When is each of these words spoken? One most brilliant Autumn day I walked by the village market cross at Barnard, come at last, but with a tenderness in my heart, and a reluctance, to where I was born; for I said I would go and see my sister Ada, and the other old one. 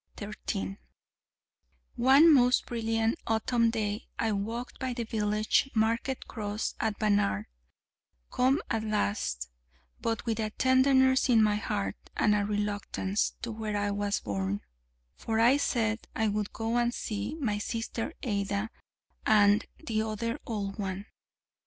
One 1.95 2.33
most 2.33 2.65
brilliant 2.65 3.19
Autumn 3.27 3.69
day 3.69 4.07
I 4.17 4.31
walked 4.31 4.79
by 4.79 4.93
the 4.95 5.03
village 5.03 5.69
market 5.75 6.27
cross 6.27 6.73
at 6.79 6.97
Barnard, 6.97 7.45
come 8.31 8.63
at 8.71 8.83
last, 8.83 9.49
but 9.99 10.25
with 10.25 10.39
a 10.39 10.49
tenderness 10.57 11.29
in 11.29 11.43
my 11.43 11.57
heart, 11.57 11.97
and 12.17 12.33
a 12.33 12.43
reluctance, 12.43 13.33
to 13.43 13.51
where 13.51 13.77
I 13.77 13.91
was 13.91 14.19
born; 14.21 14.61
for 15.17 15.39
I 15.39 15.57
said 15.57 16.07
I 16.15 16.29
would 16.29 16.51
go 16.51 16.77
and 16.77 16.91
see 16.91 17.35
my 17.35 17.59
sister 17.59 18.15
Ada, 18.23 18.71
and 19.27 19.63
the 19.85 20.01
other 20.01 20.39
old 20.47 20.79
one. 20.79 21.05